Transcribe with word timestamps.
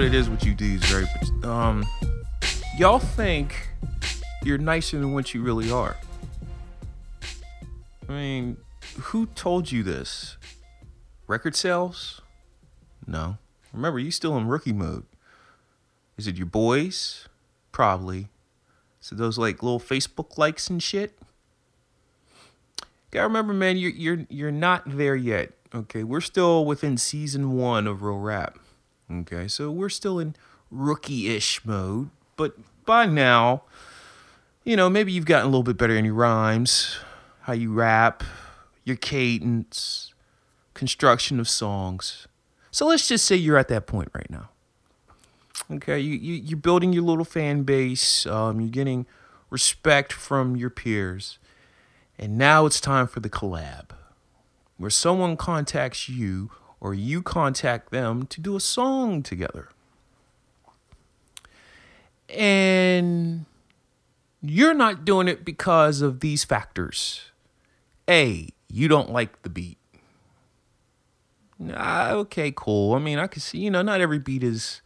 what 0.00 0.06
it 0.06 0.14
is 0.14 0.30
with 0.30 0.46
you 0.46 0.54
dudes? 0.54 0.90
But 0.90 1.46
um, 1.46 1.84
y'all 2.78 2.98
think 2.98 3.68
you're 4.42 4.56
nicer 4.56 4.98
than 4.98 5.12
what 5.12 5.34
you 5.34 5.42
really 5.42 5.70
are. 5.70 5.94
I 8.08 8.12
mean, 8.12 8.56
who 8.98 9.26
told 9.26 9.70
you 9.70 9.82
this? 9.82 10.38
Record 11.26 11.54
sales? 11.54 12.22
No. 13.06 13.36
Remember, 13.74 13.98
you 13.98 14.10
still 14.10 14.38
in 14.38 14.46
rookie 14.46 14.72
mode. 14.72 15.04
Is 16.16 16.26
it 16.26 16.36
your 16.36 16.46
boys? 16.46 17.28
Probably. 17.70 18.28
So 19.00 19.14
those 19.14 19.36
like 19.36 19.62
little 19.62 19.80
Facebook 19.80 20.38
likes 20.38 20.70
and 20.70 20.82
shit. 20.82 21.18
Gotta 23.10 23.26
remember, 23.26 23.52
man, 23.52 23.76
you're 23.76 23.90
you're 23.90 24.26
you're 24.30 24.50
not 24.50 24.82
there 24.86 25.14
yet. 25.14 25.52
Okay, 25.74 26.04
we're 26.04 26.22
still 26.22 26.64
within 26.64 26.96
season 26.96 27.52
one 27.52 27.86
of 27.86 28.02
real 28.02 28.16
rap. 28.16 28.58
Okay, 29.10 29.48
so 29.48 29.70
we're 29.70 29.88
still 29.88 30.20
in 30.20 30.36
rookie-ish 30.70 31.64
mode, 31.64 32.10
but 32.36 32.54
by 32.84 33.06
now, 33.06 33.62
you 34.62 34.76
know, 34.76 34.88
maybe 34.88 35.10
you've 35.10 35.24
gotten 35.24 35.46
a 35.46 35.48
little 35.48 35.64
bit 35.64 35.76
better 35.76 35.96
in 35.96 36.04
your 36.04 36.14
rhymes, 36.14 36.98
how 37.42 37.52
you 37.52 37.72
rap, 37.72 38.22
your 38.84 38.96
cadence, 38.96 40.14
construction 40.74 41.40
of 41.40 41.48
songs. 41.48 42.28
So 42.70 42.86
let's 42.86 43.08
just 43.08 43.24
say 43.24 43.34
you're 43.34 43.58
at 43.58 43.68
that 43.68 43.86
point 43.86 44.10
right 44.14 44.30
now. 44.30 44.50
Okay, 45.72 45.98
you, 45.98 46.14
you 46.14 46.34
you're 46.34 46.58
building 46.58 46.92
your 46.92 47.02
little 47.02 47.24
fan 47.24 47.64
base. 47.64 48.26
Um, 48.26 48.60
you're 48.60 48.70
getting 48.70 49.06
respect 49.50 50.12
from 50.12 50.56
your 50.56 50.70
peers, 50.70 51.38
and 52.18 52.38
now 52.38 52.64
it's 52.66 52.80
time 52.80 53.06
for 53.06 53.20
the 53.20 53.30
collab, 53.30 53.90
where 54.78 54.90
someone 54.90 55.36
contacts 55.36 56.08
you 56.08 56.50
or 56.80 56.94
you 56.94 57.22
contact 57.22 57.90
them 57.90 58.26
to 58.26 58.40
do 58.40 58.56
a 58.56 58.60
song 58.60 59.22
together. 59.22 59.68
And 62.28 63.44
you're 64.40 64.74
not 64.74 65.04
doing 65.04 65.28
it 65.28 65.44
because 65.44 66.00
of 66.00 66.20
these 66.20 66.44
factors. 66.44 67.22
A, 68.08 68.48
you 68.68 68.88
don't 68.88 69.10
like 69.10 69.42
the 69.42 69.50
beat. 69.50 69.78
Ah, 71.74 72.12
okay, 72.12 72.52
cool. 72.56 72.94
I 72.94 72.98
mean, 72.98 73.18
I 73.18 73.26
can 73.26 73.40
see, 73.40 73.58
you 73.58 73.70
know, 73.70 73.82
not 73.82 74.00
every 74.00 74.18
beat 74.18 74.42
is 74.42 74.80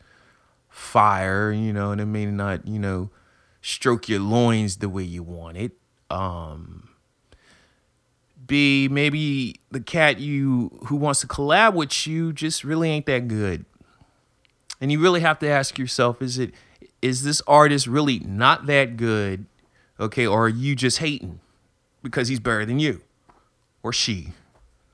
fire, 0.68 1.52
you 1.52 1.72
know, 1.72 1.92
and 1.92 2.00
it 2.00 2.06
may 2.06 2.26
not, 2.26 2.66
you 2.66 2.80
know, 2.80 3.10
stroke 3.62 4.08
your 4.08 4.20
loins 4.20 4.78
the 4.78 4.88
way 4.88 5.04
you 5.04 5.22
want 5.22 5.56
it. 5.56 5.72
Um 6.10 6.93
B, 8.46 8.88
maybe 8.90 9.60
the 9.70 9.80
cat 9.80 10.18
you 10.18 10.78
who 10.86 10.96
wants 10.96 11.20
to 11.20 11.26
collab 11.26 11.74
with 11.74 12.06
you 12.06 12.32
just 12.32 12.64
really 12.64 12.90
ain't 12.90 13.06
that 13.06 13.28
good. 13.28 13.64
And 14.80 14.90
you 14.92 15.00
really 15.00 15.20
have 15.20 15.38
to 15.38 15.48
ask 15.48 15.78
yourself, 15.78 16.20
is 16.20 16.38
it 16.38 16.52
is 17.00 17.22
this 17.22 17.42
artist 17.46 17.86
really 17.86 18.18
not 18.20 18.66
that 18.66 18.96
good? 18.96 19.46
Okay, 20.00 20.26
or 20.26 20.46
are 20.46 20.48
you 20.48 20.74
just 20.74 20.98
hating 20.98 21.40
because 22.02 22.28
he's 22.28 22.40
better 22.40 22.64
than 22.64 22.78
you? 22.78 23.02
Or 23.82 23.92
she? 23.92 24.32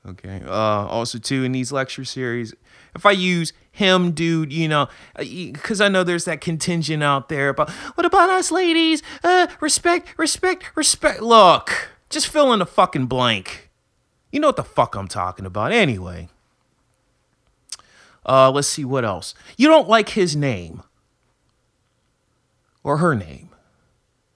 Okay. 0.06 0.42
Uh 0.46 0.50
also 0.50 1.18
too 1.18 1.44
in 1.44 1.52
these 1.52 1.72
lecture 1.72 2.04
series, 2.04 2.54
if 2.94 3.06
I 3.06 3.12
use 3.12 3.52
him, 3.72 4.12
dude, 4.12 4.52
you 4.52 4.68
know, 4.68 4.88
because 5.16 5.80
uh, 5.80 5.84
I 5.84 5.88
know 5.88 6.04
there's 6.04 6.24
that 6.24 6.40
contingent 6.40 7.02
out 7.02 7.28
there 7.28 7.48
about 7.48 7.70
what 7.70 8.04
about 8.04 8.28
us 8.30 8.50
ladies? 8.50 9.02
Uh, 9.22 9.46
respect, 9.60 10.14
respect, 10.18 10.70
respect. 10.74 11.20
Look, 11.22 11.90
just 12.10 12.28
fill 12.28 12.52
in 12.52 12.58
the 12.58 12.66
fucking 12.66 13.06
blank. 13.06 13.70
You 14.30 14.40
know 14.40 14.48
what 14.48 14.56
the 14.56 14.64
fuck 14.64 14.94
I'm 14.94 15.08
talking 15.08 15.46
about, 15.46 15.72
anyway. 15.72 16.28
Uh, 18.26 18.50
let's 18.50 18.68
see 18.68 18.84
what 18.84 19.04
else. 19.04 19.34
You 19.56 19.68
don't 19.68 19.88
like 19.88 20.10
his 20.10 20.36
name 20.36 20.82
or 22.84 22.98
her 22.98 23.14
name, 23.14 23.50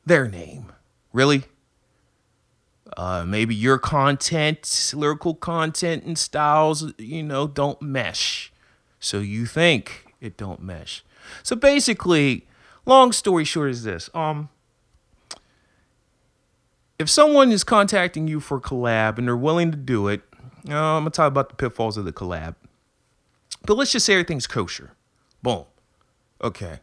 their 0.06 0.28
name, 0.28 0.72
really? 1.12 1.44
Uh, 2.96 3.24
maybe 3.26 3.54
your 3.54 3.78
content, 3.78 4.92
lyrical 4.94 5.34
content 5.34 6.04
and 6.04 6.16
styles, 6.16 6.92
you 6.96 7.22
know, 7.22 7.46
don't 7.46 7.80
mesh. 7.82 8.52
So 9.00 9.18
you 9.18 9.46
think 9.46 10.14
it 10.20 10.36
don't 10.36 10.62
mesh. 10.62 11.04
So 11.42 11.56
basically, 11.56 12.46
long 12.86 13.12
story 13.12 13.44
short 13.44 13.70
is 13.70 13.82
this. 13.82 14.08
Um 14.14 14.48
if 17.04 17.10
someone 17.10 17.52
is 17.52 17.64
contacting 17.64 18.28
you 18.28 18.40
for 18.40 18.56
a 18.56 18.60
collab 18.60 19.18
and 19.18 19.28
they're 19.28 19.36
willing 19.36 19.70
to 19.70 19.76
do 19.76 20.08
it, 20.08 20.22
uh, 20.70 20.74
I'm 20.74 21.02
gonna 21.02 21.10
talk 21.10 21.28
about 21.28 21.50
the 21.50 21.54
pitfalls 21.54 21.98
of 21.98 22.06
the 22.06 22.14
collab. 22.14 22.54
But 23.66 23.76
let's 23.76 23.92
just 23.92 24.06
say 24.06 24.14
everything's 24.14 24.46
kosher. 24.46 24.92
Boom. 25.42 25.64
Okay. 26.42 26.80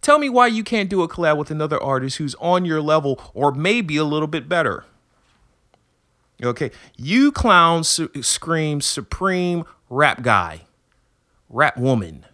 Tell 0.00 0.18
me 0.18 0.28
why 0.28 0.48
you 0.48 0.64
can't 0.64 0.90
do 0.90 1.02
a 1.02 1.08
collab 1.08 1.36
with 1.36 1.52
another 1.52 1.80
artist 1.80 2.16
who's 2.18 2.34
on 2.40 2.64
your 2.64 2.82
level 2.82 3.20
or 3.34 3.52
maybe 3.52 3.96
a 3.96 4.04
little 4.04 4.26
bit 4.26 4.48
better. 4.48 4.84
Okay. 6.42 6.72
You 6.96 7.30
clowns 7.30 7.86
su- 7.86 8.10
scream 8.20 8.80
supreme 8.80 9.64
rap 9.88 10.22
guy 10.22 10.62
rap 11.48 11.76
woman, 11.76 12.26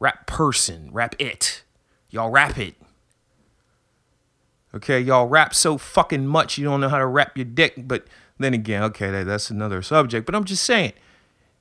rap 0.00 0.26
person, 0.26 0.90
rap 0.92 1.14
it. 1.18 1.62
Y'all 2.10 2.28
rap 2.28 2.58
it. 2.58 2.74
Okay, 4.78 5.00
y'all 5.00 5.26
rap 5.26 5.54
so 5.54 5.76
fucking 5.76 6.26
much 6.26 6.56
you 6.56 6.64
don't 6.64 6.80
know 6.80 6.88
how 6.88 6.98
to 6.98 7.06
rap 7.06 7.36
your 7.36 7.44
dick. 7.44 7.88
But 7.88 8.06
then 8.38 8.54
again, 8.54 8.84
okay, 8.84 9.10
that, 9.10 9.24
that's 9.26 9.50
another 9.50 9.82
subject. 9.82 10.24
But 10.24 10.36
I'm 10.36 10.44
just 10.44 10.62
saying, 10.62 10.92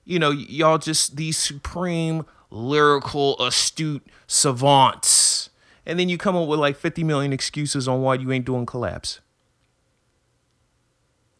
you 0.05 0.19
know, 0.19 0.29
y'all 0.29 0.77
just 0.77 1.15
these 1.17 1.35
supreme 1.35 2.25
lyrical 2.51 3.39
astute 3.39 4.05
savants. 4.27 5.49
And 5.83 5.99
then 5.99 6.09
you 6.09 6.19
come 6.19 6.35
up 6.35 6.47
with 6.47 6.59
like 6.59 6.77
50 6.77 7.03
million 7.03 7.33
excuses 7.33 7.87
on 7.87 8.03
why 8.03 8.15
you 8.15 8.31
ain't 8.31 8.45
doing 8.45 8.67
collabs. 8.67 9.19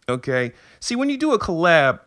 Okay. 0.10 0.54
See, 0.80 0.96
when 0.96 1.10
you 1.10 1.18
do 1.18 1.32
a 1.32 1.38
collab, 1.38 2.00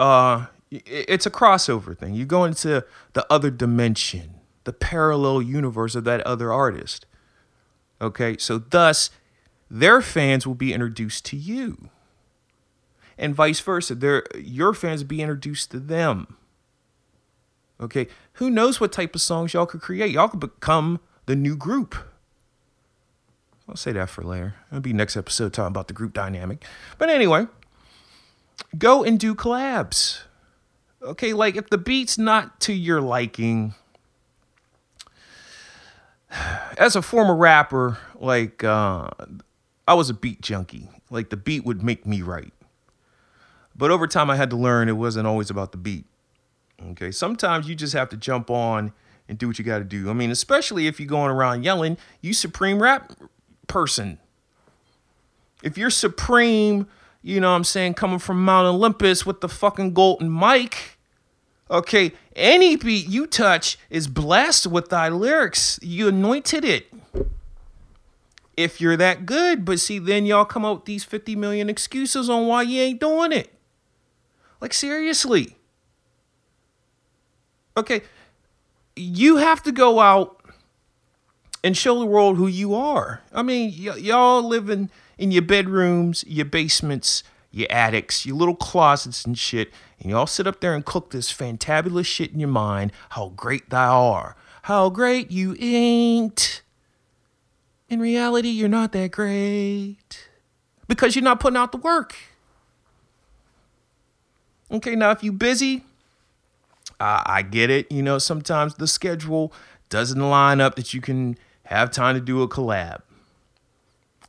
uh, 0.00 0.46
it's 0.68 1.26
a 1.26 1.30
crossover 1.30 1.96
thing. 1.96 2.14
You 2.14 2.24
go 2.24 2.42
into 2.42 2.84
the 3.12 3.24
other 3.30 3.50
dimension, 3.50 4.34
the 4.64 4.72
parallel 4.72 5.42
universe 5.42 5.94
of 5.94 6.02
that 6.04 6.22
other 6.22 6.52
artist. 6.52 7.06
Okay, 8.02 8.36
so 8.36 8.58
thus, 8.58 9.10
their 9.70 10.02
fans 10.02 10.46
will 10.46 10.56
be 10.56 10.74
introduced 10.74 11.24
to 11.26 11.36
you, 11.36 11.88
and 13.16 13.34
vice 13.34 13.60
versa. 13.60 13.94
Their 13.94 14.24
your 14.36 14.74
fans 14.74 15.02
will 15.02 15.08
be 15.08 15.22
introduced 15.22 15.70
to 15.70 15.78
them. 15.78 16.36
Okay, 17.80 18.08
who 18.34 18.50
knows 18.50 18.80
what 18.80 18.92
type 18.92 19.14
of 19.14 19.20
songs 19.20 19.54
y'all 19.54 19.66
could 19.66 19.80
create? 19.80 20.10
Y'all 20.10 20.28
could 20.28 20.40
become 20.40 21.00
the 21.26 21.36
new 21.36 21.56
group. 21.56 21.94
I'll 23.68 23.76
say 23.76 23.92
that 23.92 24.10
for 24.10 24.22
later. 24.22 24.56
It'll 24.70 24.80
be 24.80 24.92
next 24.92 25.16
episode 25.16 25.52
talking 25.52 25.68
about 25.68 25.88
the 25.88 25.94
group 25.94 26.12
dynamic. 26.12 26.64
But 26.98 27.08
anyway, 27.08 27.46
go 28.76 29.04
and 29.04 29.18
do 29.18 29.34
collabs. 29.34 30.22
Okay, 31.00 31.32
like 31.32 31.56
if 31.56 31.70
the 31.70 31.78
beat's 31.78 32.18
not 32.18 32.60
to 32.60 32.72
your 32.72 33.00
liking, 33.00 33.74
as 36.82 36.96
a 36.96 37.02
former 37.02 37.36
rapper, 37.36 37.98
like 38.16 38.64
uh, 38.64 39.08
I 39.86 39.94
was 39.94 40.10
a 40.10 40.14
beat 40.14 40.40
junkie. 40.40 40.88
Like 41.10 41.30
the 41.30 41.36
beat 41.36 41.64
would 41.64 41.82
make 41.82 42.04
me 42.04 42.22
write. 42.22 42.52
But 43.76 43.92
over 43.92 44.08
time, 44.08 44.30
I 44.30 44.36
had 44.36 44.50
to 44.50 44.56
learn 44.56 44.88
it 44.88 44.96
wasn't 44.96 45.26
always 45.28 45.48
about 45.48 45.70
the 45.70 45.78
beat. 45.78 46.06
Okay, 46.90 47.12
sometimes 47.12 47.68
you 47.68 47.76
just 47.76 47.92
have 47.92 48.08
to 48.08 48.16
jump 48.16 48.50
on 48.50 48.92
and 49.28 49.38
do 49.38 49.46
what 49.46 49.58
you 49.58 49.64
got 49.64 49.78
to 49.78 49.84
do. 49.84 50.10
I 50.10 50.12
mean, 50.12 50.32
especially 50.32 50.88
if 50.88 50.98
you're 50.98 51.06
going 51.06 51.30
around 51.30 51.62
yelling, 51.62 51.96
you 52.20 52.34
supreme 52.34 52.82
rap 52.82 53.12
person. 53.68 54.18
If 55.62 55.78
you're 55.78 55.90
supreme, 55.90 56.88
you 57.22 57.38
know 57.38 57.50
what 57.50 57.56
I'm 57.56 57.64
saying, 57.64 57.94
coming 57.94 58.18
from 58.18 58.44
Mount 58.44 58.66
Olympus 58.66 59.24
with 59.24 59.40
the 59.40 59.48
fucking 59.48 59.94
golden 59.94 60.36
mic, 60.36 60.91
Okay, 61.70 62.12
any 62.36 62.76
beat 62.76 63.08
you 63.08 63.26
touch 63.26 63.78
is 63.88 64.06
blessed 64.06 64.66
with 64.66 64.90
thy 64.90 65.08
lyrics. 65.08 65.78
You 65.82 66.08
anointed 66.08 66.64
it. 66.64 66.92
If 68.56 68.80
you're 68.80 68.96
that 68.98 69.24
good, 69.24 69.64
but 69.64 69.80
see, 69.80 69.98
then 69.98 70.26
y'all 70.26 70.44
come 70.44 70.64
up 70.64 70.78
with 70.78 70.84
these 70.84 71.04
50 71.04 71.34
million 71.36 71.70
excuses 71.70 72.28
on 72.28 72.46
why 72.46 72.62
you 72.62 72.80
ain't 72.82 73.00
doing 73.00 73.32
it. 73.32 73.50
Like, 74.60 74.74
seriously. 74.74 75.56
Okay, 77.76 78.02
you 78.94 79.36
have 79.38 79.62
to 79.62 79.72
go 79.72 80.00
out 80.00 80.42
and 81.64 81.76
show 81.76 81.98
the 81.98 82.06
world 82.06 82.36
who 82.36 82.46
you 82.46 82.74
are. 82.74 83.22
I 83.32 83.42
mean, 83.42 83.70
y- 83.70 83.96
y'all 83.96 84.42
living 84.46 84.90
in 85.16 85.30
your 85.30 85.42
bedrooms, 85.42 86.24
your 86.26 86.44
basements, 86.44 87.22
your 87.52 87.68
attics, 87.70 88.26
your 88.26 88.36
little 88.36 88.56
closets 88.56 89.24
and 89.24 89.38
shit, 89.38 89.72
and 90.00 90.10
y'all 90.10 90.26
sit 90.26 90.46
up 90.46 90.60
there 90.60 90.74
and 90.74 90.84
cook 90.84 91.10
this 91.10 91.32
fantabulous 91.32 92.06
shit 92.06 92.32
in 92.32 92.40
your 92.40 92.48
mind 92.48 92.92
how 93.10 93.28
great 93.36 93.70
thou 93.70 94.02
are, 94.02 94.36
how 94.62 94.88
great 94.90 95.30
you 95.30 95.54
ain't. 95.60 96.62
In 97.88 98.00
reality, 98.00 98.48
you're 98.48 98.68
not 98.68 98.92
that 98.92 99.10
great 99.10 100.28
because 100.88 101.14
you're 101.14 101.22
not 101.22 101.40
putting 101.40 101.58
out 101.58 101.72
the 101.72 101.78
work. 101.78 102.16
Okay, 104.70 104.96
now 104.96 105.10
if 105.10 105.22
you 105.22 105.30
busy, 105.30 105.84
I, 106.98 107.22
I 107.26 107.42
get 107.42 107.68
it. 107.68 107.92
You 107.92 108.02
know, 108.02 108.18
sometimes 108.18 108.76
the 108.76 108.86
schedule 108.86 109.52
doesn't 109.90 110.18
line 110.18 110.62
up 110.62 110.76
that 110.76 110.94
you 110.94 111.02
can 111.02 111.36
have 111.64 111.90
time 111.90 112.14
to 112.14 112.20
do 112.20 112.40
a 112.40 112.48
collab. 112.48 113.02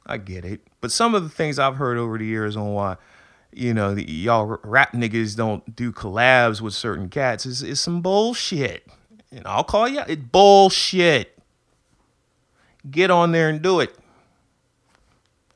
I 0.06 0.18
get 0.18 0.44
it. 0.44 0.60
But 0.82 0.92
some 0.92 1.16
of 1.16 1.24
the 1.24 1.30
things 1.30 1.58
I've 1.58 1.78
heard 1.78 1.98
over 1.98 2.18
the 2.18 2.26
years 2.26 2.58
on 2.58 2.74
why, 2.74 2.98
you 3.56 3.74
know, 3.74 3.94
the, 3.96 4.10
y'all 4.10 4.58
rap 4.64 4.94
niggas 4.94 5.36
don't 5.36 5.76
do 5.76 5.92
collabs 5.92 6.62
with 6.62 6.74
certain 6.74 7.10
cats 7.10 7.46
is, 7.46 7.62
is 7.64 7.80
some 7.80 8.02
bullshit. 8.02 8.88
And 9.32 9.46
I'll 9.48 9.64
call 9.64 9.88
you 9.88 10.02
it 10.08 10.32
bullshit. 10.32 11.38
Get 12.90 13.10
on 13.10 13.32
there 13.32 13.50
and 13.50 13.62
do 13.62 13.80
it. 13.80 13.96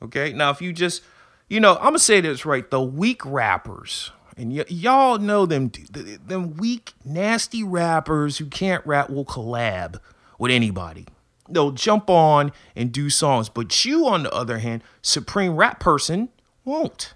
Okay? 0.02 0.32
Now, 0.32 0.50
if 0.50 0.62
you 0.62 0.72
just, 0.72 1.02
you 1.48 1.60
know, 1.60 1.76
I'm 1.76 1.82
going 1.82 1.94
to 1.94 1.98
say 2.00 2.20
this 2.20 2.46
right. 2.46 2.68
The 2.70 2.82
weak 2.82 3.24
rappers, 3.24 4.10
and 4.36 4.56
y- 4.56 4.64
y'all 4.68 5.18
know 5.18 5.46
them, 5.46 5.70
them 5.90 6.56
weak, 6.56 6.92
nasty 7.04 7.62
rappers 7.62 8.38
who 8.38 8.46
can't 8.46 8.84
rap 8.86 9.10
will 9.10 9.24
collab 9.24 10.00
with 10.38 10.50
anybody. 10.50 11.06
They'll 11.48 11.72
jump 11.72 12.10
on 12.10 12.52
and 12.76 12.92
do 12.92 13.10
songs. 13.10 13.48
But 13.48 13.84
you, 13.84 14.06
on 14.06 14.24
the 14.24 14.32
other 14.32 14.58
hand, 14.58 14.82
supreme 15.02 15.56
rap 15.56 15.80
person, 15.80 16.28
won't. 16.64 17.14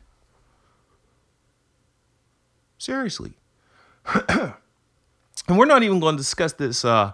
Seriously. 2.83 3.35
and 4.29 4.57
we're 5.49 5.67
not 5.67 5.85
even 5.85 6.01
going 6.01 6.17
to 6.17 6.21
discuss 6.21 6.55
this. 6.55 6.85
Uh, 6.85 7.13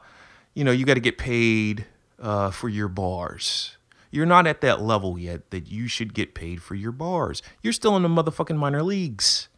you 0.54 0.64
know, 0.64 0.70
you 0.70 0.86
got 0.86 0.94
to 0.94 1.00
get 1.00 1.18
paid 1.18 1.84
uh, 2.18 2.50
for 2.50 2.70
your 2.70 2.88
bars. 2.88 3.76
You're 4.10 4.24
not 4.24 4.46
at 4.46 4.62
that 4.62 4.80
level 4.80 5.18
yet 5.18 5.50
that 5.50 5.70
you 5.70 5.86
should 5.86 6.14
get 6.14 6.34
paid 6.34 6.62
for 6.62 6.74
your 6.74 6.90
bars. 6.90 7.42
You're 7.62 7.74
still 7.74 7.94
in 7.96 8.02
the 8.02 8.08
motherfucking 8.08 8.56
minor 8.56 8.82
leagues. 8.82 9.48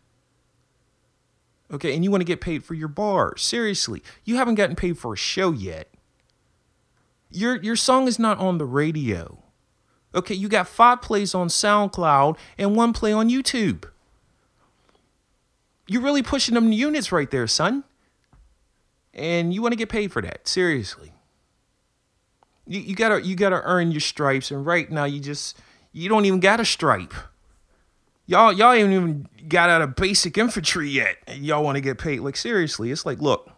Okay, 1.72 1.94
and 1.94 2.02
you 2.02 2.10
want 2.10 2.22
to 2.22 2.26
get 2.26 2.40
paid 2.40 2.64
for 2.64 2.74
your 2.74 2.88
bars. 2.88 3.40
Seriously, 3.40 4.02
you 4.24 4.34
haven't 4.34 4.56
gotten 4.56 4.74
paid 4.74 4.98
for 4.98 5.12
a 5.12 5.16
show 5.16 5.52
yet. 5.52 5.86
Your 7.30 7.62
your 7.62 7.76
song 7.76 8.08
is 8.08 8.18
not 8.18 8.38
on 8.38 8.58
the 8.58 8.66
radio. 8.66 9.44
Okay, 10.12 10.34
you 10.34 10.48
got 10.48 10.66
five 10.66 11.02
plays 11.02 11.36
on 11.36 11.46
SoundCloud 11.46 12.36
and 12.58 12.74
one 12.74 12.92
play 12.92 13.12
on 13.12 13.30
YouTube. 13.30 13.84
You're 15.90 16.02
really 16.02 16.22
pushing 16.22 16.54
them 16.54 16.70
units 16.70 17.10
right 17.10 17.28
there, 17.28 17.48
son. 17.48 17.82
And 19.12 19.52
you 19.52 19.60
want 19.60 19.72
to 19.72 19.76
get 19.76 19.88
paid 19.88 20.12
for 20.12 20.22
that. 20.22 20.46
Seriously. 20.46 21.12
You, 22.64 22.78
you 22.78 22.94
gotta 22.94 23.20
you 23.20 23.34
gotta 23.34 23.60
earn 23.64 23.90
your 23.90 24.00
stripes, 24.00 24.52
and 24.52 24.64
right 24.64 24.88
now 24.88 25.02
you 25.02 25.18
just 25.18 25.58
you 25.90 26.08
don't 26.08 26.26
even 26.26 26.38
got 26.38 26.60
a 26.60 26.64
stripe. 26.64 27.12
Y'all 28.26 28.52
y'all 28.52 28.72
ain't 28.72 28.92
even 28.92 29.28
got 29.48 29.68
out 29.68 29.82
of 29.82 29.96
basic 29.96 30.38
infantry 30.38 30.88
yet. 30.88 31.16
and 31.26 31.44
y'all 31.44 31.64
want 31.64 31.74
to 31.74 31.80
get 31.80 31.98
paid. 31.98 32.20
Like 32.20 32.36
seriously, 32.36 32.92
it's 32.92 33.04
like, 33.04 33.20
look, 33.20 33.50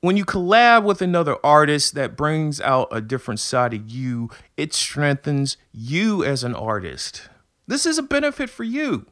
when 0.00 0.16
you 0.16 0.24
collab 0.24 0.84
with 0.84 1.02
another 1.02 1.44
artist 1.44 1.96
that 1.96 2.16
brings 2.16 2.60
out 2.60 2.86
a 2.92 3.00
different 3.00 3.40
side 3.40 3.74
of 3.74 3.90
you, 3.90 4.30
it 4.56 4.72
strengthens 4.72 5.56
you 5.72 6.22
as 6.22 6.44
an 6.44 6.54
artist. 6.54 7.28
This 7.66 7.84
is 7.84 7.98
a 7.98 8.02
benefit 8.02 8.48
for 8.48 8.62
you. 8.62 9.04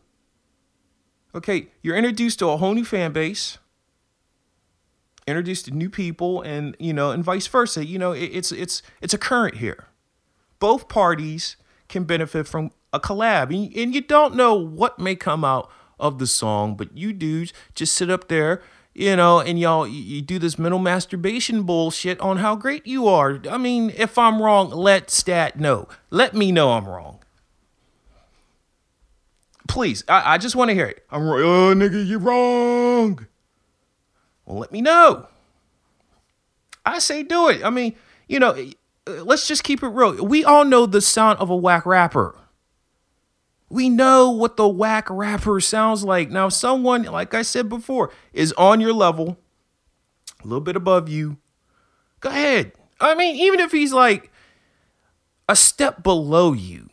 Okay, 1.36 1.68
you're 1.82 1.96
introduced 1.96 2.38
to 2.38 2.48
a 2.48 2.56
whole 2.56 2.72
new 2.72 2.84
fan 2.84 3.12
base, 3.12 3.58
introduced 5.26 5.66
to 5.66 5.70
new 5.70 5.90
people, 5.90 6.40
and 6.40 6.74
you 6.78 6.94
know, 6.94 7.10
and 7.10 7.22
vice 7.22 7.46
versa. 7.46 7.84
You 7.84 7.98
know, 7.98 8.12
it, 8.12 8.24
it's 8.24 8.50
it's 8.52 8.82
it's 9.02 9.12
a 9.12 9.18
current 9.18 9.56
here. 9.56 9.84
Both 10.58 10.88
parties 10.88 11.56
can 11.88 12.04
benefit 12.04 12.48
from 12.48 12.70
a 12.90 12.98
collab, 12.98 13.54
and, 13.54 13.76
and 13.76 13.94
you 13.94 14.00
don't 14.00 14.34
know 14.34 14.54
what 14.54 14.98
may 14.98 15.14
come 15.14 15.44
out 15.44 15.70
of 16.00 16.18
the 16.18 16.26
song, 16.26 16.74
but 16.74 16.96
you 16.96 17.12
dudes 17.12 17.52
just 17.74 17.94
sit 17.94 18.10
up 18.10 18.28
there 18.28 18.62
you 18.98 19.14
know, 19.14 19.40
and 19.40 19.60
y'all 19.60 19.86
you 19.86 20.22
do 20.22 20.38
this 20.38 20.58
mental 20.58 20.78
masturbation 20.78 21.64
bullshit 21.64 22.18
on 22.18 22.38
how 22.38 22.56
great 22.56 22.86
you 22.86 23.06
are. 23.06 23.38
I 23.50 23.58
mean, 23.58 23.92
if 23.94 24.16
I'm 24.16 24.40
wrong, 24.40 24.70
let 24.70 25.10
stat 25.10 25.60
know. 25.60 25.86
Let 26.08 26.34
me 26.34 26.50
know 26.50 26.72
I'm 26.72 26.88
wrong. 26.88 27.18
Please, 29.68 30.04
I, 30.08 30.34
I 30.34 30.38
just 30.38 30.56
want 30.56 30.70
to 30.70 30.74
hear 30.74 30.86
it. 30.86 31.04
I'm 31.10 31.22
wrong. 31.22 31.40
Oh, 31.42 31.74
nigga, 31.74 32.06
you're 32.06 32.18
wrong. 32.18 33.26
Well, 34.44 34.58
let 34.58 34.72
me 34.72 34.80
know. 34.80 35.26
I 36.84 36.98
say 37.00 37.22
do 37.22 37.48
it. 37.48 37.64
I 37.64 37.70
mean, 37.70 37.96
you 38.28 38.38
know, 38.38 38.50
uh, 39.06 39.24
let's 39.24 39.48
just 39.48 39.64
keep 39.64 39.82
it 39.82 39.88
real. 39.88 40.24
We 40.24 40.44
all 40.44 40.64
know 40.64 40.86
the 40.86 41.00
sound 41.00 41.38
of 41.40 41.50
a 41.50 41.56
whack 41.56 41.84
rapper. 41.84 42.38
We 43.68 43.88
know 43.88 44.30
what 44.30 44.56
the 44.56 44.68
whack 44.68 45.08
rapper 45.10 45.60
sounds 45.60 46.04
like. 46.04 46.30
Now, 46.30 46.48
someone, 46.48 47.02
like 47.02 47.34
I 47.34 47.42
said 47.42 47.68
before, 47.68 48.12
is 48.32 48.52
on 48.52 48.80
your 48.80 48.92
level, 48.92 49.38
a 50.42 50.46
little 50.46 50.60
bit 50.60 50.76
above 50.76 51.08
you. 51.08 51.38
Go 52.20 52.28
ahead. 52.28 52.72
I 53.00 53.14
mean, 53.16 53.36
even 53.36 53.58
if 53.58 53.72
he's 53.72 53.92
like 53.92 54.30
a 55.48 55.56
step 55.56 56.04
below 56.04 56.52
you, 56.52 56.88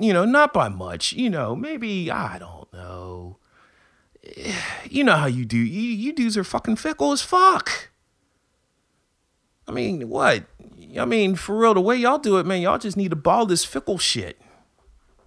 you 0.00 0.12
know, 0.12 0.24
not 0.24 0.52
by 0.52 0.68
much, 0.68 1.12
you 1.12 1.30
know, 1.30 1.54
maybe, 1.54 2.10
I 2.10 2.38
don't 2.38 2.72
know. 2.72 3.38
You 4.90 5.04
know 5.04 5.16
how 5.16 5.26
you 5.26 5.44
do. 5.44 5.58
You, 5.58 5.82
you 5.82 6.12
dudes 6.14 6.38
are 6.38 6.44
fucking 6.44 6.76
fickle 6.76 7.12
as 7.12 7.20
fuck. 7.20 7.90
I 9.66 9.72
mean, 9.72 10.08
what? 10.08 10.44
I 10.98 11.04
mean, 11.04 11.34
for 11.34 11.58
real, 11.58 11.74
the 11.74 11.80
way 11.80 11.96
y'all 11.96 12.18
do 12.18 12.38
it, 12.38 12.46
man, 12.46 12.62
y'all 12.62 12.78
just 12.78 12.96
need 12.96 13.10
to 13.10 13.16
ball 13.16 13.44
this 13.44 13.66
fickle 13.66 13.98
shit 13.98 14.40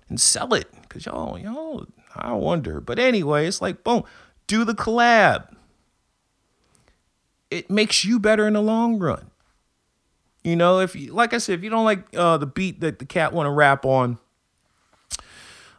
and 0.09 0.19
sell 0.19 0.53
it. 0.55 0.67
Cause 0.89 1.05
y'all, 1.05 1.37
y'all, 1.37 1.85
I 2.15 2.33
wonder. 2.33 2.81
But 2.81 2.97
anyway, 2.97 3.47
it's 3.47 3.61
like 3.61 3.83
boom, 3.83 4.03
do 4.47 4.65
the 4.65 4.73
collab. 4.73 5.55
It 7.51 7.69
makes 7.69 8.03
you 8.03 8.19
better 8.19 8.47
in 8.47 8.53
the 8.53 8.61
long 8.61 8.97
run. 8.97 9.29
You 10.43 10.55
know, 10.55 10.79
if 10.79 10.95
you 10.95 11.13
like 11.13 11.33
I 11.33 11.37
said, 11.37 11.59
if 11.59 11.63
you 11.63 11.69
don't 11.69 11.85
like 11.85 12.05
uh, 12.15 12.37
the 12.37 12.47
beat 12.47 12.81
that 12.81 12.99
the 12.99 13.05
cat 13.05 13.31
want 13.31 13.45
to 13.45 13.51
rap 13.51 13.85
on, 13.85 14.17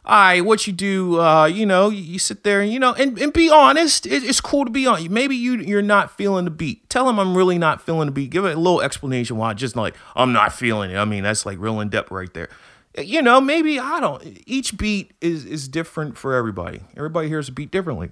all 0.05 0.15
right, 0.15 0.41
what 0.41 0.67
you 0.67 0.73
do, 0.73 1.21
uh, 1.21 1.45
you 1.45 1.65
know, 1.65 1.89
you, 1.89 2.19
sit 2.19 2.43
there 2.43 2.59
and 2.59 2.71
you 2.73 2.79
know, 2.79 2.93
and, 2.93 3.17
and 3.19 3.31
be 3.31 3.49
honest. 3.49 4.05
It, 4.05 4.23
it's 4.23 4.41
cool 4.41 4.65
to 4.65 4.71
be 4.71 4.85
on. 4.85 5.11
Maybe 5.11 5.35
you 5.35 5.55
you're 5.55 5.81
not 5.81 6.17
feeling 6.17 6.45
the 6.45 6.51
beat. 6.51 6.89
Tell 6.89 7.07
him 7.07 7.19
I'm 7.19 7.37
really 7.37 7.57
not 7.57 7.81
feeling 7.81 8.07
the 8.07 8.11
beat. 8.11 8.29
Give 8.29 8.43
it 8.45 8.55
a 8.55 8.59
little 8.59 8.81
explanation 8.81 9.37
why. 9.37 9.53
Just 9.53 9.75
like 9.75 9.95
I'm 10.15 10.33
not 10.33 10.51
feeling 10.53 10.91
it. 10.91 10.97
I 10.97 11.05
mean, 11.05 11.23
that's 11.23 11.45
like 11.45 11.57
real 11.57 11.79
in 11.79 11.89
depth 11.89 12.11
right 12.11 12.33
there 12.33 12.49
you 12.97 13.21
know, 13.21 13.41
maybe 13.41 13.79
I 13.79 13.99
don't. 13.99 14.41
Each 14.45 14.77
beat 14.77 15.13
is 15.21 15.45
is 15.45 15.67
different 15.67 16.17
for 16.17 16.33
everybody. 16.33 16.81
Everybody 16.95 17.27
hears 17.27 17.49
a 17.49 17.51
beat 17.51 17.71
differently. 17.71 18.11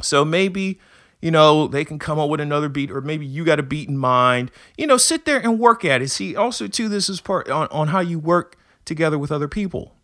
So 0.00 0.24
maybe 0.24 0.80
you 1.22 1.30
know 1.30 1.66
they 1.66 1.84
can 1.84 1.98
come 1.98 2.18
up 2.18 2.28
with 2.28 2.40
another 2.40 2.68
beat, 2.68 2.90
or 2.90 3.00
maybe 3.00 3.26
you 3.26 3.44
got 3.44 3.60
a 3.60 3.62
beat 3.62 3.88
in 3.88 3.96
mind. 3.96 4.50
You 4.76 4.86
know, 4.86 4.96
sit 4.96 5.24
there 5.24 5.38
and 5.38 5.58
work 5.58 5.84
at 5.84 6.02
it. 6.02 6.08
See, 6.08 6.34
also 6.34 6.66
too, 6.66 6.88
this 6.88 7.08
is 7.08 7.20
part 7.20 7.48
on 7.48 7.68
on 7.68 7.88
how 7.88 8.00
you 8.00 8.18
work 8.18 8.56
together 8.84 9.18
with 9.18 9.30
other 9.30 9.48
people. 9.48 9.95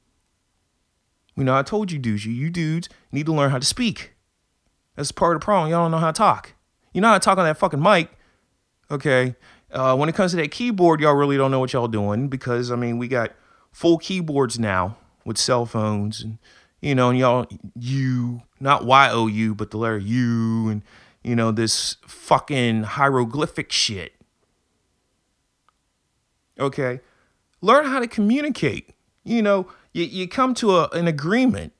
You 1.36 1.44
know, 1.44 1.54
I 1.54 1.62
told 1.62 1.90
you 1.90 1.98
dudes, 1.98 2.26
you 2.26 2.32
you 2.32 2.50
dudes 2.50 2.88
need 3.10 3.26
to 3.26 3.32
learn 3.32 3.50
how 3.50 3.58
to 3.58 3.66
speak. 3.66 4.12
That's 4.96 5.12
part 5.12 5.34
of 5.34 5.40
the 5.40 5.44
problem. 5.44 5.70
Y'all 5.70 5.84
don't 5.84 5.90
know 5.90 5.98
how 5.98 6.10
to 6.10 6.16
talk. 6.16 6.54
You 6.92 7.00
know 7.00 7.08
how 7.08 7.14
to 7.14 7.24
talk 7.24 7.38
on 7.38 7.44
that 7.44 7.56
fucking 7.56 7.82
mic. 7.82 8.10
Okay. 8.90 9.34
Uh, 9.70 9.96
when 9.96 10.10
it 10.10 10.14
comes 10.14 10.32
to 10.32 10.36
that 10.36 10.50
keyboard, 10.50 11.00
y'all 11.00 11.14
really 11.14 11.38
don't 11.38 11.50
know 11.50 11.60
what 11.60 11.72
y'all 11.72 11.88
doing 11.88 12.28
because 12.28 12.70
I 12.70 12.76
mean 12.76 12.98
we 12.98 13.08
got 13.08 13.32
full 13.70 13.96
keyboards 13.96 14.58
now 14.58 14.98
with 15.24 15.38
cell 15.38 15.64
phones 15.64 16.20
and 16.20 16.38
you 16.80 16.94
know 16.94 17.10
and 17.10 17.18
y'all 17.18 17.46
you 17.74 18.42
not 18.60 18.84
y 18.84 19.08
o 19.10 19.26
u 19.26 19.54
but 19.54 19.70
the 19.70 19.78
letter 19.78 19.98
u 19.98 20.68
and 20.68 20.82
you 21.24 21.34
know 21.34 21.50
this 21.50 21.96
fucking 22.06 22.82
hieroglyphic 22.82 23.72
shit 23.72 24.12
okay 26.58 27.00
learn 27.60 27.86
how 27.86 27.98
to 27.98 28.06
communicate 28.06 28.90
you 29.24 29.40
know 29.40 29.66
you, 29.92 30.04
you 30.04 30.28
come 30.28 30.54
to 30.54 30.76
a, 30.76 30.88
an 30.88 31.06
agreement 31.06 31.72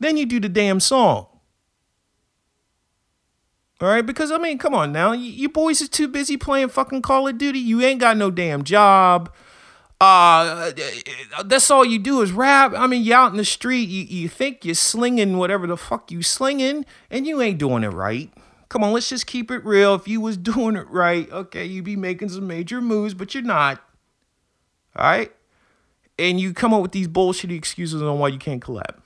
then 0.00 0.16
you 0.16 0.26
do 0.26 0.40
the 0.40 0.48
damn 0.48 0.80
song 0.80 1.26
all 3.80 3.88
right 3.88 4.06
because 4.06 4.30
i 4.30 4.38
mean 4.38 4.58
come 4.58 4.74
on 4.74 4.92
now 4.92 5.12
you, 5.12 5.30
you 5.30 5.48
boys 5.48 5.82
are 5.82 5.88
too 5.88 6.08
busy 6.08 6.36
playing 6.36 6.68
fucking 6.68 7.02
call 7.02 7.28
of 7.28 7.38
duty 7.38 7.58
you 7.58 7.80
ain't 7.82 8.00
got 8.00 8.16
no 8.16 8.30
damn 8.30 8.64
job 8.64 9.32
uh, 10.00 10.72
that's 11.44 11.70
all 11.70 11.84
you 11.84 11.98
do 11.98 12.20
is 12.20 12.32
rap. 12.32 12.74
I 12.76 12.86
mean, 12.86 13.04
you 13.04 13.14
out 13.14 13.30
in 13.30 13.38
the 13.38 13.44
street, 13.44 13.88
you, 13.88 14.02
you 14.02 14.28
think 14.28 14.64
you're 14.64 14.74
slinging 14.74 15.38
whatever 15.38 15.66
the 15.66 15.76
fuck 15.76 16.10
you 16.10 16.22
slinging, 16.22 16.84
and 17.10 17.26
you 17.26 17.40
ain't 17.40 17.58
doing 17.58 17.84
it 17.84 17.88
right. 17.88 18.30
Come 18.68 18.82
on, 18.82 18.92
let's 18.92 19.08
just 19.08 19.26
keep 19.26 19.50
it 19.50 19.64
real. 19.64 19.94
If 19.94 20.08
you 20.08 20.20
was 20.20 20.36
doing 20.52 20.76
it 20.76 20.88
right, 20.90 21.30
okay, 21.30 21.64
you'd 21.64 21.84
be 21.84 21.96
making 21.96 22.30
some 22.30 22.46
major 22.46 22.80
moves, 22.80 23.14
but 23.14 23.34
you're 23.34 23.42
not. 23.42 23.82
All 24.96 25.06
right? 25.06 25.32
And 26.18 26.38
you 26.40 26.52
come 26.54 26.72
up 26.72 26.82
with 26.82 26.92
these 26.92 27.08
bullshitty 27.08 27.56
excuses 27.56 28.02
on 28.02 28.18
why 28.18 28.28
you 28.28 28.38
can't 28.38 28.62
collab. 28.62 28.96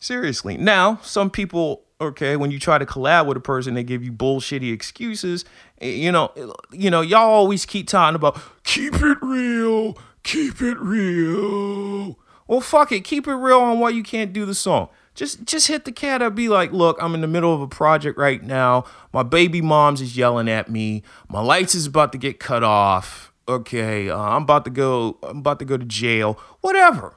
Seriously. 0.00 0.56
Now, 0.56 1.00
some 1.02 1.30
people 1.30 1.82
okay 2.00 2.36
when 2.36 2.52
you 2.52 2.60
try 2.60 2.78
to 2.78 2.86
collab 2.86 3.26
with 3.26 3.36
a 3.36 3.40
person 3.40 3.74
they 3.74 3.82
give 3.82 4.04
you 4.04 4.12
bullshitty 4.12 4.72
excuses 4.72 5.44
eh, 5.80 5.88
you 5.88 6.12
know 6.12 6.30
you 6.70 6.88
know 6.88 7.00
y'all 7.00 7.28
always 7.28 7.66
keep 7.66 7.88
talking 7.88 8.14
about 8.14 8.40
keep 8.62 8.94
it 8.94 9.18
real 9.20 9.98
keep 10.22 10.62
it 10.62 10.78
real 10.78 12.16
Well, 12.48 12.62
fuck 12.62 12.92
it. 12.92 13.04
Keep 13.04 13.28
it 13.28 13.34
real 13.34 13.60
on 13.60 13.78
why 13.78 13.90
you 13.90 14.02
can't 14.02 14.32
do 14.32 14.46
the 14.46 14.54
song. 14.54 14.88
Just 15.14 15.44
just 15.44 15.68
hit 15.68 15.84
the 15.84 15.92
cat 15.92 16.22
up. 16.22 16.34
Be 16.34 16.48
like, 16.48 16.72
look, 16.72 16.96
I'm 17.00 17.14
in 17.14 17.20
the 17.20 17.26
middle 17.26 17.52
of 17.54 17.60
a 17.60 17.68
project 17.68 18.18
right 18.18 18.42
now. 18.42 18.84
My 19.12 19.22
baby 19.22 19.60
mom's 19.60 20.00
is 20.00 20.16
yelling 20.16 20.48
at 20.48 20.70
me. 20.70 21.02
My 21.28 21.40
lights 21.40 21.74
is 21.74 21.86
about 21.86 22.12
to 22.12 22.18
get 22.18 22.40
cut 22.40 22.64
off. 22.64 23.27
Okay, 23.48 24.10
uh, 24.10 24.18
I'm 24.18 24.42
about 24.42 24.64
to 24.66 24.70
go. 24.70 25.18
I'm 25.22 25.38
about 25.38 25.58
to 25.60 25.64
go 25.64 25.76
to 25.76 25.84
jail. 25.84 26.38
Whatever. 26.60 27.14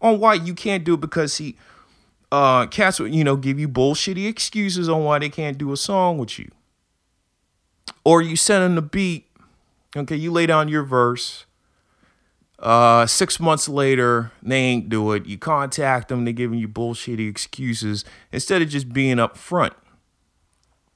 On 0.00 0.18
why 0.18 0.34
you 0.34 0.52
can't 0.52 0.82
do 0.82 0.94
it 0.94 1.00
because 1.00 1.36
he, 1.36 1.56
uh, 2.32 2.66
cats 2.66 2.98
would 2.98 3.14
you 3.14 3.22
know 3.22 3.36
give 3.36 3.60
you 3.60 3.68
bullshitty 3.68 4.26
excuses 4.28 4.88
on 4.88 5.04
why 5.04 5.20
they 5.20 5.28
can't 5.28 5.56
do 5.58 5.72
a 5.72 5.76
song 5.76 6.18
with 6.18 6.38
you. 6.38 6.50
Or 8.04 8.20
you 8.20 8.34
send 8.34 8.64
them 8.64 8.74
the 8.74 8.82
beat. 8.82 9.28
Okay, 9.96 10.16
you 10.16 10.32
lay 10.32 10.46
down 10.46 10.68
your 10.68 10.82
verse 10.82 11.44
uh, 12.62 13.06
six 13.06 13.40
months 13.40 13.68
later, 13.68 14.30
they 14.40 14.56
ain't 14.56 14.88
do 14.88 15.12
it. 15.12 15.26
You 15.26 15.36
contact 15.36 16.08
them, 16.08 16.24
they're 16.24 16.32
giving 16.32 16.60
you 16.60 16.68
bullshitty 16.68 17.28
excuses 17.28 18.04
instead 18.30 18.62
of 18.62 18.68
just 18.68 18.92
being 18.92 19.16
upfront. 19.16 19.72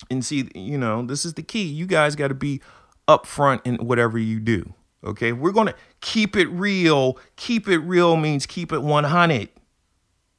And 0.09 0.25
see, 0.25 0.49
you 0.55 0.79
know, 0.79 1.05
this 1.05 1.25
is 1.25 1.35
the 1.35 1.43
key. 1.43 1.65
You 1.65 1.87
guys 1.87 2.15
got 2.15 2.29
to 2.29 2.35
be 2.35 2.61
upfront 3.09 3.61
in 3.65 3.77
whatever 3.77 4.19
you 4.19 4.41
do. 4.41 4.75
Okay, 5.05 5.33
we're 5.33 5.53
gonna 5.53 5.75
keep 6.01 6.37
it 6.37 6.49
real. 6.49 7.19
Keep 7.37 7.69
it 7.69 7.79
real 7.79 8.17
means 8.17 8.47
keep 8.47 8.73
it 8.73 8.83
100. 8.83 9.49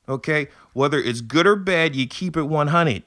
Okay, 0.10 0.48
whether 0.74 0.98
it's 0.98 1.22
good 1.22 1.48
or 1.48 1.56
bad, 1.56 1.96
you 1.96 2.08
keep 2.08 2.38
it 2.38 2.44
100. 2.44 3.04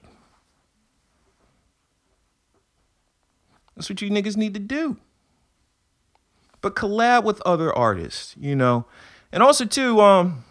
That's 3.75 3.89
what 3.89 4.03
you 4.03 4.11
niggas 4.11 4.37
need 4.37 4.55
to 4.55 4.61
do 4.61 4.99
but 6.61 6.75
collab 6.75 7.25
with 7.25 7.41
other 7.43 7.75
artists, 7.75 8.35
you 8.39 8.55
know. 8.55 8.87
And 9.33 9.43
also 9.43 9.65
too, 9.65 10.01
um, 10.01 10.45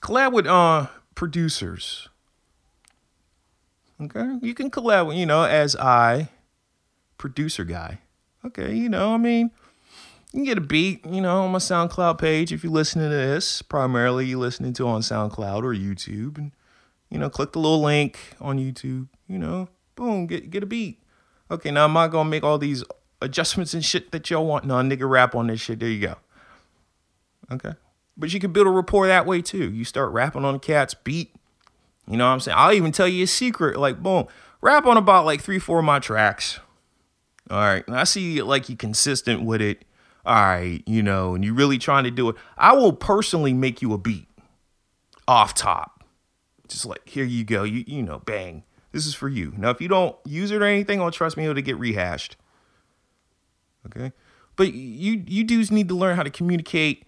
collab 0.00 0.32
with 0.32 0.46
uh 0.46 0.86
producers. 1.14 2.08
Okay, 4.00 4.38
you 4.42 4.54
can 4.54 4.70
collab, 4.70 5.06
with, 5.08 5.16
you 5.16 5.26
know, 5.26 5.44
as 5.44 5.76
I, 5.76 6.28
producer 7.18 7.64
guy. 7.64 7.98
Okay, 8.44 8.74
you 8.74 8.88
know, 8.88 9.14
I 9.14 9.16
mean, 9.16 9.50
you 10.32 10.38
can 10.38 10.44
get 10.44 10.58
a 10.58 10.60
beat, 10.60 11.04
you 11.06 11.20
know, 11.20 11.42
on 11.42 11.52
my 11.52 11.58
SoundCloud 11.58 12.18
page 12.18 12.52
if 12.52 12.62
you're 12.62 12.72
listening 12.72 13.10
to 13.10 13.16
this. 13.16 13.62
Primarily, 13.62 14.26
you're 14.26 14.38
listening 14.38 14.72
to 14.74 14.86
on 14.86 15.00
SoundCloud 15.00 15.62
or 15.62 15.74
YouTube, 15.74 16.36
and 16.36 16.52
you 17.10 17.18
know, 17.18 17.30
click 17.30 17.52
the 17.52 17.60
little 17.60 17.82
link 17.82 18.18
on 18.40 18.58
YouTube. 18.58 19.08
You 19.28 19.38
know, 19.38 19.68
boom, 19.94 20.26
get 20.26 20.50
get 20.50 20.62
a 20.62 20.66
beat. 20.66 21.00
Okay, 21.50 21.70
now 21.70 21.84
I'm 21.84 21.92
not 21.92 22.08
gonna 22.08 22.28
make 22.28 22.42
all 22.42 22.58
these 22.58 22.84
adjustments 23.22 23.74
and 23.74 23.84
shit 23.84 24.12
that 24.12 24.28
y'all 24.30 24.46
want. 24.46 24.64
No, 24.64 24.74
nigga 24.74 25.08
rap 25.08 25.34
on 25.34 25.46
this 25.46 25.60
shit. 25.60 25.80
There 25.80 25.88
you 25.88 26.00
go. 26.00 26.16
Okay. 27.50 27.72
But 28.16 28.32
you 28.32 28.40
can 28.40 28.52
build 28.52 28.66
a 28.66 28.70
rapport 28.70 29.06
that 29.06 29.26
way 29.26 29.42
too. 29.42 29.70
You 29.70 29.84
start 29.84 30.12
rapping 30.12 30.44
on 30.44 30.54
a 30.54 30.58
cat's 30.58 30.94
beat. 30.94 31.34
You 32.08 32.16
know 32.16 32.26
what 32.26 32.34
I'm 32.34 32.40
saying? 32.40 32.56
I'll 32.58 32.72
even 32.72 32.92
tell 32.92 33.08
you 33.08 33.24
a 33.24 33.26
secret. 33.26 33.78
Like, 33.78 34.02
boom, 34.02 34.26
rap 34.60 34.86
on 34.86 34.96
about 34.96 35.24
like 35.24 35.40
three, 35.40 35.58
four 35.58 35.78
of 35.78 35.84
my 35.84 35.98
tracks. 35.98 36.60
All 37.50 37.58
right. 37.58 37.86
And 37.86 37.96
I 37.96 38.04
see 38.04 38.42
like 38.42 38.68
you 38.68 38.76
consistent 38.76 39.42
with 39.42 39.60
it. 39.60 39.84
All 40.26 40.34
right, 40.34 40.82
you 40.86 41.02
know, 41.02 41.34
and 41.34 41.44
you're 41.44 41.52
really 41.52 41.76
trying 41.76 42.04
to 42.04 42.10
do 42.10 42.30
it. 42.30 42.36
I 42.56 42.72
will 42.72 42.94
personally 42.94 43.52
make 43.52 43.82
you 43.82 43.92
a 43.92 43.98
beat 43.98 44.26
off 45.28 45.52
top. 45.52 46.02
Just 46.66 46.86
like, 46.86 47.06
here 47.06 47.26
you 47.26 47.44
go. 47.44 47.62
You 47.62 47.84
you 47.86 48.02
know, 48.02 48.20
bang. 48.20 48.64
This 48.92 49.06
is 49.06 49.14
for 49.14 49.28
you. 49.28 49.52
Now, 49.58 49.68
if 49.68 49.82
you 49.82 49.88
don't 49.88 50.16
use 50.24 50.50
it 50.50 50.62
or 50.62 50.64
anything, 50.64 51.00
I'll 51.00 51.10
trust 51.10 51.36
me, 51.36 51.44
it'll 51.44 51.60
get 51.60 51.76
rehashed. 51.76 52.36
Okay. 53.86 54.12
But 54.56 54.72
you 54.72 55.22
you 55.26 55.44
dudes 55.44 55.70
need 55.70 55.88
to 55.88 55.94
learn 55.94 56.16
how 56.16 56.22
to 56.22 56.30
communicate 56.30 57.04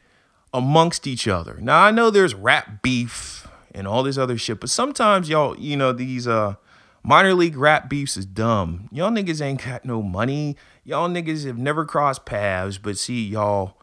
amongst 0.53 1.07
each 1.07 1.27
other. 1.27 1.59
Now 1.61 1.83
I 1.83 1.91
know 1.91 2.11
there's 2.11 2.35
rap 2.35 2.83
beef 2.83 3.47
and 3.75 3.87
all 3.87 4.03
this 4.03 4.19
other 4.19 4.37
shit, 4.37 4.61
but 4.61 4.69
sometimes 4.69 5.29
y'all, 5.29 5.59
you 5.59 5.77
know, 5.77 5.93
these 5.93 6.27
uh 6.27 6.57
minor 7.07 7.35
league 7.35 7.57
rap 7.57 7.89
beefs 7.89 8.17
is 8.17 8.27
dumb. 8.27 8.89
Y'all 8.91 9.13
niggas 9.13 9.41
ain't 9.41 9.65
got 9.65 9.85
no 9.85 10.03
money. 10.03 10.57
Y'all 10.83 11.09
niggas 11.09 11.47
have 11.47 11.57
never 11.57 11.85
crossed 11.85 12.27
paths, 12.27 12.79
but 12.79 12.99
see 12.99 13.25
y'all 13.29 13.79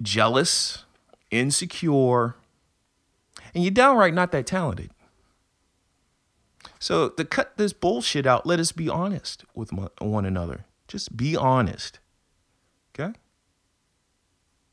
jealous, 0.00 0.84
insecure, 1.30 2.36
and 3.54 3.62
you're 3.62 3.70
downright 3.70 4.14
not 4.14 4.32
that 4.32 4.46
talented. 4.46 4.90
So 6.78 7.10
to 7.10 7.24
cut 7.24 7.56
this 7.58 7.74
bullshit 7.74 8.24
out, 8.24 8.46
let 8.46 8.60
us 8.60 8.72
be 8.72 8.88
honest 8.88 9.44
with 9.54 9.70
one 10.00 10.24
another. 10.24 10.64
Just 10.86 11.16
be 11.16 11.36
honest. 11.36 11.98
Okay? 12.94 13.12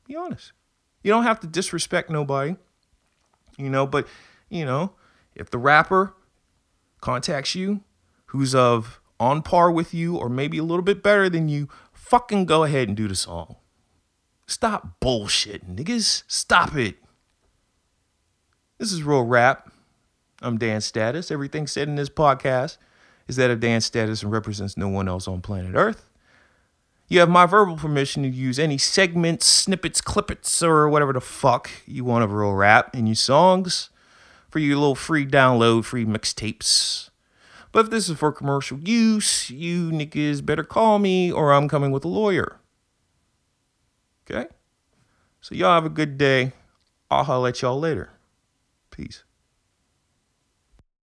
Be 0.07 0.15
honest. 0.15 0.53
You 1.03 1.11
don't 1.11 1.23
have 1.23 1.41
to 1.41 1.47
disrespect 1.47 2.09
nobody. 2.09 2.55
You 3.57 3.69
know, 3.69 3.85
but 3.85 4.07
you 4.49 4.65
know, 4.65 4.93
if 5.35 5.49
the 5.49 5.57
rapper 5.57 6.13
contacts 7.05 7.53
you 7.53 7.81
who's 8.27 8.55
of 8.55 8.99
on 9.19 9.43
par 9.43 9.69
with 9.69 9.93
you 9.93 10.17
or 10.17 10.27
maybe 10.27 10.57
a 10.57 10.63
little 10.63 10.81
bit 10.81 11.03
better 11.03 11.29
than 11.29 11.47
you, 11.47 11.69
fucking 11.93 12.45
go 12.45 12.63
ahead 12.63 12.87
and 12.87 12.97
do 12.97 13.07
the 13.07 13.13
song. 13.13 13.57
Stop 14.47 14.99
bullshit, 14.99 15.69
niggas. 15.69 16.23
Stop 16.27 16.75
it. 16.75 16.95
This 18.79 18.91
is 18.91 19.03
real 19.03 19.21
rap. 19.21 19.71
I'm 20.41 20.57
Dan 20.57 20.81
Status. 20.81 21.29
Everything 21.29 21.67
said 21.67 21.87
in 21.87 21.95
this 21.95 22.09
podcast 22.09 22.77
is 23.27 23.35
that 23.35 23.51
of 23.51 23.59
Dan 23.59 23.81
status 23.81 24.23
and 24.23 24.31
represents 24.31 24.75
no 24.75 24.87
one 24.87 25.07
else 25.07 25.27
on 25.27 25.41
planet 25.41 25.75
Earth. 25.75 26.09
You 27.07 27.19
have 27.19 27.29
my 27.29 27.45
verbal 27.45 27.77
permission 27.77 28.23
to 28.23 28.29
use 28.29 28.57
any 28.57 28.79
segments, 28.79 29.45
snippets, 29.45 30.01
clippets, 30.01 30.63
or 30.63 30.89
whatever 30.89 31.13
the 31.13 31.21
fuck 31.21 31.69
you 31.85 32.03
want 32.03 32.23
of 32.23 32.33
real 32.33 32.53
rap 32.53 32.95
in 32.95 33.05
your 33.05 33.15
songs 33.15 33.91
for 34.55 34.59
your 34.59 34.77
little 34.77 34.95
free 34.95 35.25
download, 35.25 35.83
free 35.83 36.05
mixtapes. 36.05 37.09
But 37.73 37.83
if 37.83 37.91
this 37.91 38.07
is 38.07 38.17
for 38.17 38.31
commercial 38.31 38.79
use, 38.79 39.49
you 39.49 39.91
niggas 39.91 40.45
better 40.45 40.63
call 40.63 40.97
me 40.97 41.29
or 41.29 41.51
I'm 41.51 41.67
coming 41.67 41.91
with 41.91 42.05
a 42.05 42.07
lawyer. 42.07 42.61
Okay? 44.23 44.47
So 45.41 45.55
y'all 45.55 45.73
have 45.73 45.85
a 45.85 45.89
good 45.89 46.17
day. 46.17 46.53
I'll 47.11 47.25
holler 47.25 47.49
at 47.49 47.61
y'all 47.61 47.77
later. 47.77 48.11
Peace. 48.91 49.25